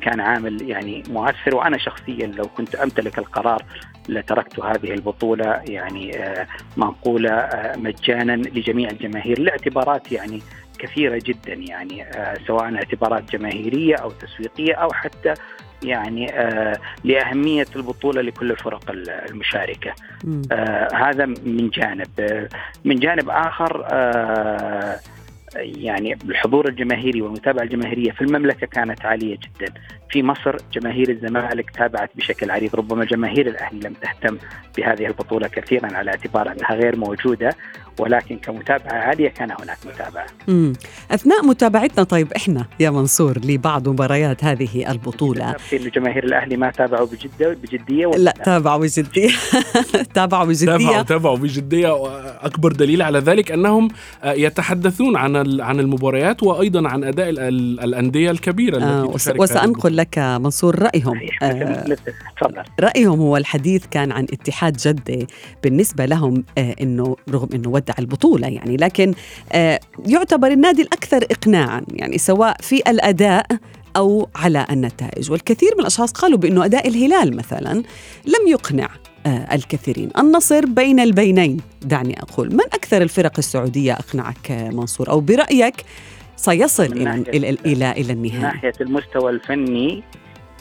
كان 0.01 0.21
عامل 0.21 0.71
يعني 0.71 1.03
مؤثر 1.09 1.55
وأنا 1.55 1.79
شخصيا 1.79 2.27
لو 2.27 2.45
كنت 2.45 2.75
أمتلك 2.75 3.19
القرار 3.19 3.63
لتركت 4.09 4.61
هذه 4.61 4.93
البطولة 4.95 5.63
يعني 5.69 6.19
آه، 6.19 6.47
منقولة 6.77 7.31
آه، 7.31 7.77
مجانا 7.77 8.37
لجميع 8.37 8.91
الجماهير. 8.91 9.39
لاعتبارات 9.41 10.13
يعني 10.13 10.43
كثيرة 10.79 11.21
جدا 11.25 11.55
يعني 11.55 12.05
سواء 12.47 12.75
اعتبارات 12.75 13.33
جماهيرية 13.37 13.95
أو 13.95 14.11
تسويقية 14.11 14.75
أو 14.75 14.93
حتى 14.93 15.35
يعني 15.83 16.33
آه 16.33 16.79
لأهمية 17.05 17.67
البطولة 17.77 18.23
لكل 18.23 18.51
الفرق 18.51 18.91
المشاركة. 18.91 19.95
آه 20.53 20.89
هذا 20.95 21.27
من 21.27 21.71
جانب، 21.71 22.09
آه 22.21 22.49
من 22.85 22.97
جانب 22.97 23.31
آخر 23.31 23.87
آه 23.93 24.99
يعني 25.57 26.19
الحضور 26.29 26.69
الجماهيري 26.69 27.23
والمتابعة 27.23 27.63
الجماهيرية 27.63 28.11
في 28.11 28.21
المملكة 28.21 28.67
كانت 28.67 29.05
عالية 29.05 29.37
جدا، 29.37 29.73
في 30.11 30.23
مصر 30.23 30.57
جماهير 30.73 31.11
الزمالك 31.11 31.71
تابعت 31.71 32.11
بشكل 32.15 32.51
عريض، 32.51 32.77
ربما 32.77 33.05
جماهير 33.05 33.47
الأهلي 33.47 33.81
لم 33.81 33.93
تهتم 33.93 34.39
بهذه 34.77 35.07
البطولة 35.07 35.49
كثيرا 35.49 35.97
على 35.97 36.11
اعتبار 36.11 36.53
انها 36.53 36.75
غير 36.75 36.97
موجودة، 36.97 37.57
ولكن 37.99 38.37
كمتابعة 38.37 38.93
عالية 38.93 39.29
كان 39.29 39.51
هناك 39.51 39.79
متابعة. 39.87 40.27
مم. 40.49 40.73
أثناء 41.11 41.47
متابعتنا 41.47 42.05
طيب 42.05 42.33
إحنا 42.33 42.67
يا 42.81 42.91
منصور 42.91 43.39
لبعض 43.45 43.89
مباريات 43.89 44.45
هذه 44.45 44.91
البطولة. 44.91 45.53
في 45.53 45.79
جماهير 45.79 46.25
الأهلي 46.25 46.57
ما 46.57 46.71
تابعوا 46.71 47.07
بجدة 47.07 47.57
بجدية 47.63 48.07
ولا 48.07 48.19
لا 48.19 48.35
تابعوا 48.45 48.81
بجدية. 48.81 49.31
تابعوا 50.15 50.45
بجدية. 50.45 50.77
تابعوا 50.77 51.03
تابعوا 51.03 51.37
بجدية. 51.37 51.93
أكبر 52.47 52.73
دليل 52.73 53.03
على 53.03 53.19
ذلك 53.19 53.53
أنهم 53.53 53.89
آه، 54.23 54.33
يتحدثون 54.33 55.17
عن 55.17 55.61
عن 55.61 55.81
المباريات 55.81 56.43
وأيضا 56.43 56.89
عن 56.89 57.05
أداء 57.05 57.29
الأندية 57.29 58.31
الكبيرة 58.31 58.77
التي 58.77 58.87
آه 58.87 59.13
تشارك 59.15 59.41
وسأنقل 59.41 59.97
لك 59.97 60.19
منصور 60.19 60.79
رأيهم. 60.83 61.21
آه 61.43 61.85
رأيهم 62.81 63.21
هو 63.21 63.37
الحديث 63.37 63.87
كان 63.91 64.13
عن 64.13 64.25
اتحاد 64.25 64.77
جدة 64.77 65.27
بالنسبة 65.63 66.05
لهم 66.05 66.45
آه 66.59 66.75
إنه 66.81 67.17
رغم 67.31 67.49
إنه 67.55 67.69
ودع 67.69 67.92
البطولة 67.99 68.49
يعني 68.49 68.77
لكن 68.77 69.15
آه 69.53 69.81
يعتبر 70.07 70.49
النادي 70.49 70.83
الأكثر 70.83 71.25
إقناعا 71.31 71.83
يعني 71.93 72.19
سواء 72.19 72.57
في 72.61 72.77
الأداء 72.77 73.47
أو 73.97 74.29
على 74.37 74.67
النتائج. 74.71 75.31
والكثير 75.31 75.71
من 75.75 75.81
الأشخاص 75.81 76.13
قالوا 76.13 76.39
بأنه 76.39 76.65
أداء 76.65 76.89
الهلال 76.89 77.37
مثلا 77.37 77.73
لم 78.27 78.49
يقنع 78.49 78.89
آه 79.27 79.55
الكثيرين. 79.55 80.11
النصر 80.19 80.67
بين 80.67 81.01
البينين 81.01 81.57
دعني 81.83 82.23
أقول. 82.23 82.53
من 82.55 82.65
أكثر 82.73 83.03
الفرق 83.03 83.33
السعودية 83.39 83.93
أقنعك 83.93 84.51
منصور؟ 84.51 85.11
أو 85.11 85.21
برأيك 85.21 85.85
سيصل 86.37 86.85
إلى, 86.85 87.15
إلى, 87.15 87.51
إلى, 87.51 87.93
إلى 87.93 88.13
النهاية 88.13 88.39
من 88.39 88.43
ناحية 88.43 88.73
المستوى 88.81 89.31
الفني 89.31 90.03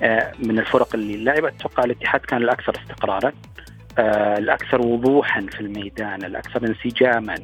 آه 0.04 0.32
من 0.44 0.60
الفرق 0.60 0.96
اللي 0.96 1.18
لعبت 1.24 1.54
أتوقع 1.60 1.84
الاتحاد 1.84 2.22
كان 2.22 2.42
الأكثر 2.42 2.74
استقرارا. 2.82 3.32
الأكثر 4.00 4.82
وضوحا 4.82 5.42
في 5.42 5.62
الميدان 5.62 6.24
الأكثر 6.26 6.68
انسجاما. 6.68 7.36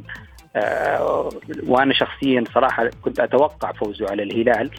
آه 0.55 1.29
وأنا 1.67 1.93
شخصيا 1.93 2.43
صراحة 2.53 2.89
كنت 3.01 3.19
أتوقع 3.19 3.71
فوزه 3.71 4.09
على 4.09 4.23
الهلال 4.23 4.71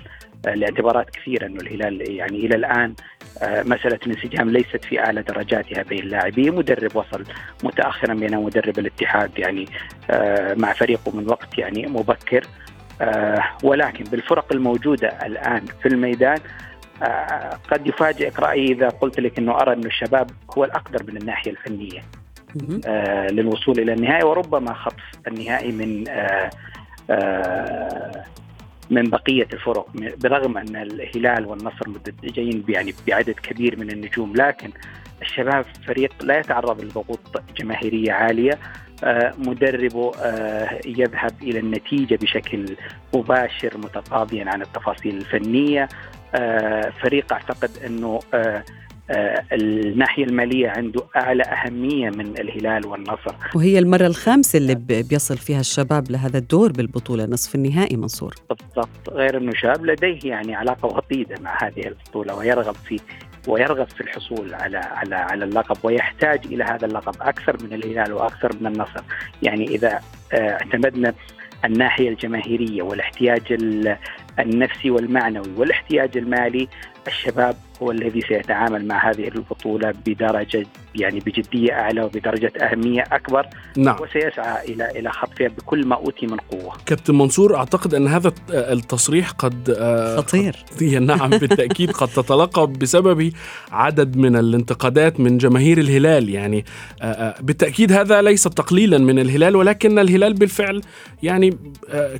آه 0.46 0.54
لاعتبارات 0.54 1.10
كثيرة 1.10 1.46
إنه 1.46 1.60
الهلال 1.60 2.10
يعني 2.10 2.36
إلى 2.36 2.56
الآن 2.56 2.94
آه 3.42 3.62
مسألة 3.62 3.98
الانسجام 4.06 4.50
ليست 4.50 4.84
في 4.84 5.00
أعلى 5.00 5.22
درجاتها 5.22 5.82
بين 5.82 5.98
اللاعبين، 5.98 6.54
مدرب 6.54 6.96
وصل 6.96 7.24
متاخرا 7.64 8.14
بين 8.14 8.36
مدرب 8.36 8.78
الاتحاد 8.78 9.38
يعني 9.38 9.66
آه 10.10 10.54
مع 10.54 10.72
فريقه 10.72 11.16
من 11.16 11.28
وقت 11.30 11.58
يعني 11.58 11.86
مبكر. 11.86 12.44
آه 13.00 13.42
ولكن 13.62 14.04
بالفرق 14.04 14.52
الموجودة 14.52 15.08
الآن 15.08 15.62
في 15.82 15.88
الميدان 15.88 16.36
آه، 16.36 16.40
قد 17.70 17.86
يفاجئك 17.86 18.40
رأيي 18.40 18.72
إذا 18.72 18.88
قلت 18.88 19.20
لك 19.20 19.38
إنه 19.38 19.60
أرى 19.60 19.72
إنه 19.72 19.86
الشباب 19.86 20.30
هو 20.58 20.64
الأقدر 20.64 21.02
من 21.08 21.16
الناحية 21.16 21.50
الفنية 21.50 22.04
آه 22.86 23.26
للوصول 23.26 23.78
إلى 23.78 23.92
النهائي 23.92 24.24
وربما 24.24 24.74
خطف 24.74 25.04
النهائي 25.28 25.72
من 25.72 26.08
آه 26.08 26.50
آه 27.10 28.24
من 28.90 29.10
بقية 29.10 29.48
الفرق 29.52 29.86
برغم 29.94 30.58
أن 30.58 30.76
الهلال 30.76 31.46
والنصر 31.46 31.88
مدجين 31.88 32.64
يعني 32.68 32.94
بعدد 33.08 33.30
كبير 33.30 33.78
من 33.78 33.90
النجوم 33.90 34.32
لكن 34.36 34.70
الشباب 35.22 35.64
فريق 35.86 36.12
لا 36.22 36.38
يتعرض 36.38 36.84
لضغوط 36.84 37.42
جماهيرية 37.56 38.12
عالية 38.12 38.58
آه 39.04 39.34
مدربه 39.38 40.12
آه 40.22 40.80
يذهب 40.86 41.32
إلى 41.42 41.58
النتيجة 41.58 42.18
بشكل 42.22 42.76
مباشر 43.14 43.78
متقاضيا 43.78 44.44
عن 44.50 44.62
التفاصيل 44.62 45.16
الفنية. 45.16 45.88
آه، 46.34 46.92
فريق 47.02 47.32
أعتقد 47.32 47.70
أنه 47.86 48.20
الناحية 49.52 50.24
المالية 50.24 50.68
عنده 50.68 51.02
أعلى 51.16 51.42
أهمية 51.42 52.10
من 52.10 52.38
الهلال 52.38 52.86
والنصر. 52.86 53.34
وهي 53.54 53.78
المرة 53.78 54.06
الخامسة 54.06 54.56
اللي 54.56 54.74
بيصل 55.10 55.36
فيها 55.36 55.60
الشباب 55.60 56.10
لهذا 56.10 56.38
الدور 56.38 56.72
بالبطولة 56.72 57.24
نصف 57.24 57.54
النهائي 57.54 57.96
منصور. 57.96 58.34
بالضبط 58.48 59.10
غير 59.10 59.36
أنه 59.36 59.52
شاب 59.54 59.86
لديه 59.86 60.18
يعني 60.24 60.54
علاقة 60.54 60.86
وطيدة 60.86 61.34
مع 61.40 61.58
هذه 61.62 61.86
البطولة 61.86 62.34
ويرغب 62.34 62.74
في 62.74 63.00
ويرغب 63.48 63.88
في 63.88 64.00
الحصول 64.00 64.54
على 64.54 64.78
على 64.78 65.14
على 65.14 65.44
اللقب 65.44 65.76
ويحتاج 65.82 66.46
إلى 66.46 66.64
هذا 66.64 66.86
اللقب 66.86 67.14
أكثر 67.20 67.56
من 67.64 67.72
الهلال 67.72 68.12
وأكثر 68.12 68.50
من 68.60 68.66
النصر، 68.66 69.00
يعني 69.42 69.64
إذا 69.64 70.00
اعتمدنا 70.34 71.14
الناحية 71.64 72.08
الجماهيرية 72.08 72.82
والاحتياج 72.82 73.42
النفسي 74.38 74.90
والمعنوي 74.90 75.52
والاحتياج 75.56 76.16
المالي 76.16 76.68
الشباب 77.06 77.56
هو 77.82 77.90
الذي 77.90 78.20
سيتعامل 78.20 78.86
مع 78.86 79.10
هذه 79.10 79.28
البطولة 79.28 79.94
بدرجة 80.06 80.66
يعني 80.94 81.20
بجدية 81.20 81.72
أعلى 81.72 82.02
وبدرجة 82.02 82.52
أهمية 82.62 83.04
أكبر. 83.12 83.46
نعم. 83.76 83.96
وسيسعى 84.00 84.64
إلى 84.68 84.90
إلى 84.90 85.10
خطفها 85.10 85.48
بكل 85.48 85.86
ما 85.86 85.96
أوتي 85.96 86.26
من 86.26 86.36
قوة. 86.36 86.72
كابتن 86.86 87.14
منصور 87.14 87.56
أعتقد 87.56 87.94
أن 87.94 88.08
هذا 88.08 88.32
التصريح 88.50 89.30
قد 89.30 89.76
آه، 89.78 90.16
خطير. 90.16 90.56
قد 90.80 90.84
نعم 91.08 91.30
بالتأكيد 91.30 91.90
قد 91.90 92.08
تتلقى 92.08 92.66
بسبب 92.66 93.32
عدد 93.72 94.16
من 94.16 94.36
الانتقادات 94.36 95.20
من 95.20 95.38
جماهير 95.38 95.78
الهلال. 95.78 96.28
يعني 96.28 96.64
آه، 97.02 97.04
آه، 97.04 97.34
بالتأكيد 97.40 97.92
هذا 97.92 98.22
ليس 98.22 98.42
تقليلا 98.42 98.98
من 98.98 99.18
الهلال 99.18 99.56
ولكن 99.56 99.98
الهلال 99.98 100.34
بالفعل 100.34 100.80
يعني 101.22 101.58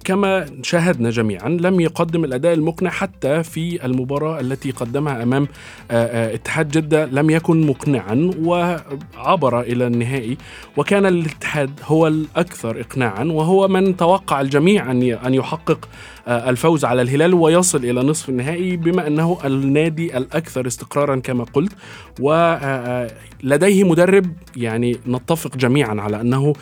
كما 0.05 0.47
شاهدنا 0.63 1.11
جميعا 1.11 1.49
لم 1.49 1.81
يقدم 1.81 2.25
الأداء 2.25 2.55
المقنع 2.55 2.91
حتى 2.91 3.43
في 3.43 3.85
المباراة 3.85 4.41
التي 4.41 4.71
قدمها 4.71 5.23
أمام 5.23 5.48
آه، 5.91 6.31
آه، 6.31 6.35
اتحاد 6.35 6.69
جدة 6.69 7.07
لم 7.07 7.31
يكن 7.31 7.67
مقنعا 7.67 8.31
وعبر 8.43 9.61
إلى 9.61 9.87
النهائي. 9.87 10.37
وكان 10.77 11.07
الاتحاد 11.07 11.71
هو 11.85 12.07
الأكثر 12.07 12.81
اقناعا 12.81 13.25
وهو 13.25 13.69
من 13.69 13.97
توقع 13.97 14.41
الجميع 14.41 14.91
أن 15.27 15.35
يحقق 15.35 15.89
آه، 16.29 16.51
الفوز 16.51 16.85
على 16.85 17.03
الهلال 17.03 17.35
ويصل 17.35 17.85
إلى 17.85 18.03
نصف 18.03 18.29
النهائي 18.29 18.77
بما 18.77 19.07
أنه 19.07 19.39
النادي 19.45 20.17
الأكثر 20.17 20.67
استقرارا 20.67 21.17
كما 21.17 21.45
قلت. 21.45 21.73
ولديه 22.21 23.85
مدرب 23.85 24.33
يعني 24.57 24.97
نتفق 25.07 25.57
جميعا 25.57 26.01
على 26.01 26.21
أنه 26.21 26.53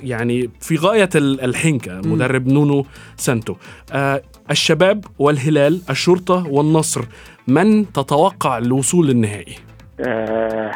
يعني 0.00 0.50
في 0.60 0.76
غاية 0.76 1.08
الحنكة 1.14 2.00
مدرب 2.04 2.46
نونو 2.48 2.86
سانتو. 3.16 3.54
آه 3.92 4.22
الشباب 4.50 5.04
والهلال 5.18 5.80
الشرطة 5.90 6.46
والنصر 6.46 7.04
من 7.48 7.92
تتوقع 7.92 8.58
الوصول 8.58 9.06
للنهائي؟ 9.06 9.54
آه 10.00 10.72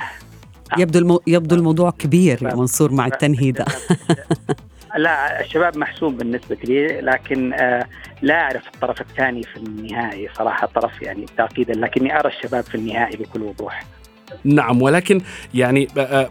يبدو 0.79 0.99
المو... 0.99 1.21
يبدو 1.27 1.57
الموضوع 1.57 1.91
كبير 1.91 2.39
يا 2.43 2.55
منصور 2.55 2.93
مع 2.93 3.07
التنهيدة 3.07 3.65
لا 4.97 5.41
الشباب 5.41 5.77
محسوم 5.77 6.17
بالنسبة 6.17 6.57
لي 6.65 7.01
لكن 7.01 7.53
آه 7.53 7.87
لا 8.23 8.41
أعرف 8.41 8.63
الطرف 8.75 9.01
الثاني 9.01 9.43
في 9.43 9.57
النهائي 9.57 10.29
صراحة 10.35 10.67
طرف 10.67 11.03
يعني 11.03 11.27
تأكيدا 11.37 11.75
لكني 11.75 12.19
أرى 12.19 12.29
الشباب 12.29 12.65
في 12.65 12.75
النهائي 12.75 13.17
بكل 13.17 13.43
وضوح. 13.43 13.85
نعم 14.45 14.83
ولكن 14.83 15.21
يعني 15.55 15.89
آه, 15.99 16.01
آه، 16.01 16.31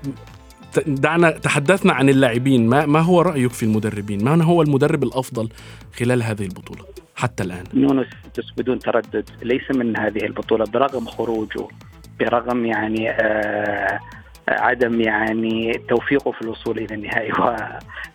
دعنا 0.88 1.32
تحدثنا 1.32 1.94
عن 1.94 2.10
اللاعبين. 2.10 2.70
ما 2.70 2.86
ما 2.86 3.00
هو 3.00 3.22
رأيك 3.22 3.52
في 3.52 3.64
المدربين؟ 3.64 4.24
ما 4.24 4.44
هو 4.44 4.62
المدرب 4.62 5.04
الأفضل 5.04 5.50
خلال 6.00 6.24
هذه 6.24 6.44
البطولة 6.44 6.86
حتى 7.16 7.44
الآن؟ 7.44 7.66
سانتوس 8.24 8.54
بدون 8.58 8.80
تردد 8.80 9.30
ليس 9.42 9.72
من 9.76 9.98
هذه 9.98 10.26
البطولة 10.26 10.66
برغم 10.66 11.06
خروجه 11.06 11.68
برغم 12.20 12.66
يعني 12.66 13.12
آه 13.12 14.00
عدم 14.50 15.02
يعني 15.02 15.82
توفيقه 15.90 16.32
في 16.32 16.42
الوصول 16.42 16.78
إلى 16.78 16.96
النهائي. 16.96 17.32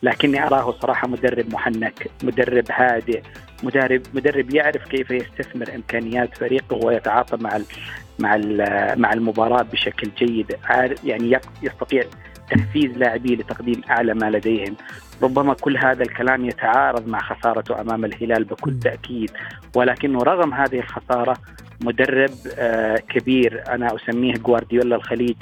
لكني 0.03 0.47
أراه 0.47 0.75
صراحة 0.81 1.09
مدرب 1.09 1.53
محنك، 1.53 2.11
مدرب 2.23 2.65
هادئ، 2.71 3.23
مدرب 3.63 4.03
مدرب 4.15 4.55
يعرف 4.55 4.85
كيف 4.85 5.11
يستثمر 5.11 5.75
إمكانيات 5.75 6.39
فريقه 6.39 6.77
ويتعاطى 6.87 7.37
مع 7.37 7.57
ال 7.57 7.65
مع 8.19 8.35
ال 8.35 8.57
مع 9.01 9.13
المباراة 9.13 9.63
بشكل 9.63 10.11
جيد، 10.19 10.57
يعني 11.05 11.41
يستطيع 11.63 12.05
تحفيز 12.57 12.97
لاعبيه 12.99 13.37
لتقديم 13.37 13.81
أعلى 13.91 14.15
ما 14.15 14.31
لديهم، 14.31 14.77
ربما 15.23 15.55
كل 15.55 15.77
هذا 15.77 16.03
الكلام 16.03 16.45
يتعارض 16.45 17.09
مع 17.09 17.19
خسارته 17.21 17.81
أمام 17.81 18.05
الهلال 18.05 18.45
بكل 18.45 18.79
تأكيد، 18.79 19.31
ولكنه 19.77 20.19
رغم 20.19 20.55
هذه 20.55 20.79
الخسارة 20.79 21.37
مدرب 21.85 22.31
آه 22.59 22.97
كبير 22.97 23.63
أنا 23.69 23.97
أسميه 23.97 24.33
جوارديولا 24.35 24.97
الخليج 24.97 25.37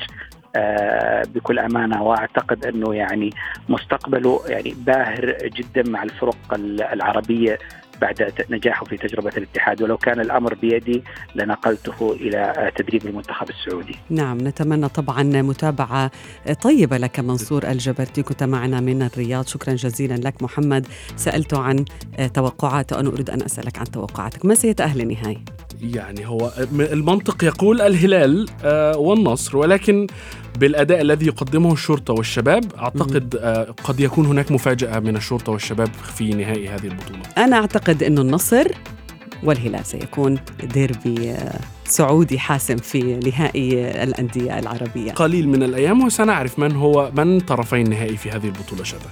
آه 0.57 1.23
بكل 1.35 1.59
أمانة 1.59 2.03
وأعتقد 2.03 2.65
أنه 2.67 2.95
يعني 2.95 3.31
مستقبله 3.69 4.41
يعني 4.49 4.75
باهر 4.87 5.37
جدا 5.45 5.91
مع 5.91 6.03
الفرق 6.03 6.55
ال- 6.55 6.83
العربية. 6.83 7.59
بعد 8.01 8.33
نجاحه 8.51 8.85
في 8.85 8.97
تجربة 8.97 9.33
الاتحاد. 9.37 9.83
ولو 9.83 9.97
كان 9.97 10.21
الأمر 10.21 10.55
بيدي 10.55 11.03
لنقلته 11.35 12.13
إلى 12.13 12.39
آه، 12.39 12.73
تدريب 12.77 13.07
المنتخب 13.07 13.51
السعودي. 13.51 13.97
نعم 14.11 14.39
نتمنى 14.39 14.89
طبعا 14.89 15.23
متابعة 15.23 16.11
طيبة 16.63 16.97
لك 16.97 17.21
منصور 17.21 17.69
الجبرتي. 17.69 18.23
كنت 18.23 18.43
معنا 18.43 18.81
من 18.81 19.03
الرياض. 19.03 19.47
شكرا 19.47 19.75
جزيلا 19.75 20.15
لك 20.15 20.43
محمد. 20.43 20.87
سألته 21.17 21.61
عن 21.61 21.85
توقعاته 22.35 22.97
وأنا 22.97 23.09
أريد 23.09 23.31
أن 23.31 23.43
أسألك 23.43 23.79
عن 23.79 23.85
توقعاتك. 23.85 24.45
ما 24.45 24.55
سيتأهل 24.55 25.01
النهائي؟ 25.01 25.45
يعني 25.83 26.27
هو 26.27 26.53
المنطق 26.73 27.45
يقول 27.45 27.81
الهلال 27.81 28.47
آه، 28.65 28.99
والنصر 28.99 29.57
ولكن 29.57 30.07
بالأداء 30.59 31.01
الذي 31.01 31.27
يقدمه 31.27 31.73
الشرطة 31.73 32.15
والشباب 32.15 32.73
أعتقد 32.79 33.37
آه، 33.37 33.75
قد 33.85 34.01
يكون 34.01 34.27
هناك 34.27 34.53
مفاجأة 34.53 34.99
من 34.99 35.17
الشرطة 35.17 35.53
والشباب 35.53 35.89
في 36.17 36.31
نهائي 36.31 36.69
هذه 36.69 36.87
البطولة. 36.87 37.21
أنا 37.39 37.57
أعتقد 37.91 38.03
أنه 38.03 38.21
النصر 38.21 38.67
والهلال 39.43 39.87
سيكون 39.87 40.39
ديربي 40.75 41.35
سعودي 41.85 42.39
حاسم 42.39 42.77
في 42.77 43.17
نهائي 43.27 43.91
الأندية 44.03 44.59
العربية. 44.59 45.13
قليل 45.13 45.49
من 45.49 45.63
الأيام 45.63 46.05
وسنعرف 46.05 46.59
من 46.59 46.77
هو 46.77 47.11
من 47.17 47.41
طرفي 47.41 47.81
النهائي 47.81 48.17
في 48.17 48.31
هذه 48.31 48.45
البطولة 48.45 48.85
شذا. 48.85 49.11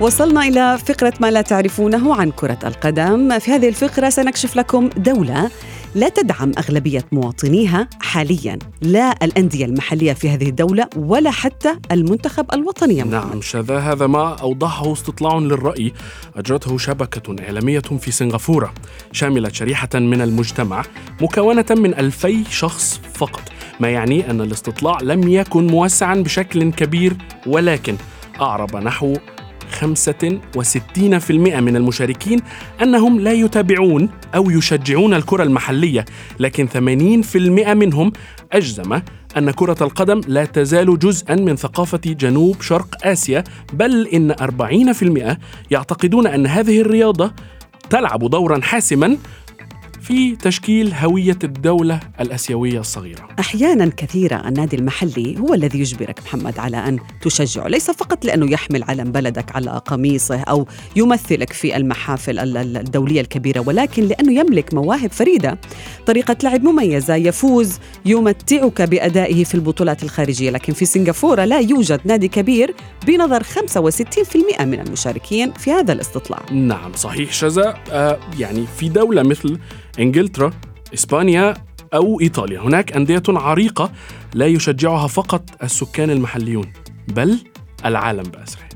وصلنا 0.00 0.42
إلى 0.42 0.78
فقرة 0.78 1.12
ما 1.20 1.30
لا 1.30 1.42
تعرفونه 1.42 2.14
عن 2.14 2.30
كرة 2.30 2.58
القدم. 2.64 3.38
في 3.38 3.50
هذه 3.50 3.68
الفقرة 3.68 4.08
سنكشف 4.08 4.56
لكم 4.56 4.88
دولة 4.88 5.50
لا 5.96 6.08
تدعم 6.08 6.52
أغلبية 6.58 7.04
مواطنيها 7.12 7.88
حاليا. 8.00 8.58
لا 8.82 9.24
الأندية 9.24 9.64
المحلية 9.64 10.12
في 10.12 10.30
هذه 10.30 10.48
الدولة 10.48 10.88
ولا 10.96 11.30
حتى 11.30 11.76
المنتخب 11.92 12.46
الوطني. 12.54 13.02
نعم 13.02 13.40
شذا 13.42 13.78
هذا 13.78 14.06
ما 14.06 14.34
أوضحه 14.34 14.92
استطلاع 14.92 15.38
للرأي. 15.38 15.92
أجرته 16.36 16.78
شبكة 16.78 17.44
إعلامية 17.44 17.80
في 17.80 18.10
سنغافورة 18.10 18.74
شاملت 19.12 19.54
شريحة 19.54 19.88
من 19.94 20.20
المجتمع 20.20 20.84
مكونة 21.20 21.66
من 21.70 21.94
ألفي 21.94 22.44
شخص 22.50 23.00
فقط 23.14 23.42
ما 23.80 23.88
يعني 23.88 24.30
أن 24.30 24.40
الاستطلاع 24.40 24.98
لم 25.02 25.28
يكن 25.28 25.66
موسعا 25.66 26.14
بشكل 26.14 26.72
كبير 26.72 27.16
ولكن 27.46 27.96
أعرب 28.40 28.76
نحو 28.76 29.16
65% 29.80 31.30
من 31.30 31.76
المشاركين 31.76 32.40
أنهم 32.82 33.20
لا 33.20 33.32
يتابعون 33.32 34.08
أو 34.34 34.50
يشجعون 34.50 35.14
الكرة 35.14 35.42
المحلية 35.42 36.04
لكن 36.40 36.68
80% 37.32 37.36
منهم 37.68 38.12
أجزم 38.52 39.00
أن 39.36 39.50
كرة 39.50 39.76
القدم 39.80 40.20
لا 40.28 40.44
تزال 40.44 40.98
جزءا 40.98 41.34
من 41.34 41.56
ثقافة 41.56 42.00
جنوب 42.04 42.62
شرق 42.62 43.06
آسيا 43.06 43.44
بل 43.72 44.06
إن 44.06 44.34
40% 45.34 45.36
يعتقدون 45.70 46.26
أن 46.26 46.46
هذه 46.46 46.80
الرياضة 46.80 47.32
تلعب 47.90 48.30
دورا 48.30 48.60
حاسما 48.60 49.16
في 50.06 50.36
تشكيل 50.36 50.92
هوية 50.94 51.38
الدولة 51.44 52.00
الآسيوية 52.20 52.80
الصغيرة. 52.80 53.28
أحيانا 53.40 53.90
كثيرة 53.96 54.48
النادي 54.48 54.76
المحلي 54.76 55.38
هو 55.38 55.54
الذي 55.54 55.78
يجبرك 55.80 56.20
محمد 56.26 56.58
على 56.58 56.76
أن 56.76 56.98
تشجعه 57.22 57.68
ليس 57.68 57.90
فقط 57.90 58.24
لأنه 58.24 58.52
يحمل 58.52 58.82
علم 58.82 59.12
بلدك 59.12 59.56
على 59.56 59.82
قميصه 59.86 60.40
أو 60.40 60.66
يمثلك 60.96 61.52
في 61.52 61.76
المحافل 61.76 62.38
ال- 62.38 62.56
ال- 62.56 62.76
الدولية 62.76 63.20
الكبيرة 63.20 63.60
ولكن 63.66 64.02
لأنه 64.02 64.32
يملك 64.40 64.74
مواهب 64.74 65.12
فريدة. 65.12 65.58
طريقة 66.06 66.36
لعب 66.42 66.62
مميزة 66.64 67.14
يفوز 67.14 67.78
يمتعك 68.04 68.82
بأدائه 68.82 69.44
في 69.44 69.54
البطولات 69.54 70.02
الخارجية 70.02 70.50
لكن 70.50 70.72
في 70.72 70.84
سنغافورة 70.84 71.44
لا 71.44 71.58
يوجد 71.60 72.00
نادي 72.04 72.28
كبير 72.28 72.74
بنظر 73.06 73.42
65% 73.42 74.64
من 74.64 74.80
المشاركين 74.80 75.52
في 75.52 75.70
هذا 75.72 75.92
الاستطلاع. 75.92 76.42
نعم 76.52 76.92
صحيح. 76.94 77.32
شذا 77.32 77.74
آه 77.92 78.18
يعني 78.38 78.64
في 78.78 78.88
دولة 78.88 79.22
مثل 79.22 79.58
إنجلترا 79.98 80.52
إسبانيا 80.94 81.54
أو 81.94 82.20
إيطاليا. 82.20 82.60
هناك 82.60 82.92
أندية 82.92 83.22
عريقة 83.28 83.90
لا 84.34 84.46
يشجعها 84.46 85.06
فقط 85.06 85.42
السكان 85.62 86.10
المحليون 86.10 86.72
بل 87.08 87.38
العالم 87.84 88.22
بأسره. 88.22 88.66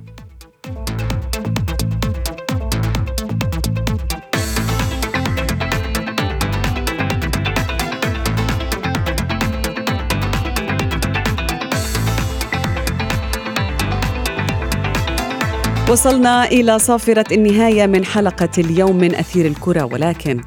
وصلنا 15.91 16.45
إلى 16.45 16.79
صافرة 16.79 17.25
النهاية 17.33 17.87
من 17.87 18.05
حلقة 18.05 18.49
اليوم 18.59 18.97
من 18.97 19.15
أثير 19.15 19.47
الكرة 19.47 19.85
ولكن 19.85 20.41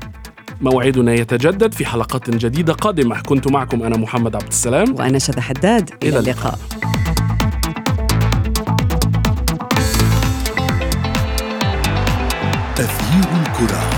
موعدنا 0.63 1.13
يتجدد 1.13 1.73
في 1.73 1.85
حلقات 1.85 2.29
جديدة 2.29 2.73
قادمة. 2.73 3.21
كنت 3.21 3.47
معكم 3.47 3.83
أنا 3.83 3.97
محمد 3.97 4.35
عبد 4.35 4.47
السلام. 4.47 4.95
وأنا 4.95 5.19
شذى 5.19 5.41
حداد. 5.41 5.89
إلى, 6.03 6.09
إلى 6.09 6.19
اللقاء. 6.19 6.59
أثير 12.79 13.25
الكرة. 13.41 13.92